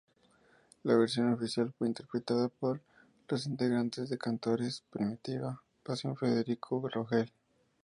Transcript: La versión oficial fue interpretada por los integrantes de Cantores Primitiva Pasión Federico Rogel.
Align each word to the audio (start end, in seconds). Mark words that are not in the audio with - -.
La 0.81 0.95
versión 0.97 1.31
oficial 1.31 1.71
fue 1.77 1.85
interpretada 1.87 2.47
por 2.49 2.81
los 3.27 3.45
integrantes 3.45 4.09
de 4.09 4.17
Cantores 4.17 4.83
Primitiva 4.89 5.61
Pasión 5.83 6.17
Federico 6.17 6.89
Rogel. 6.91 7.31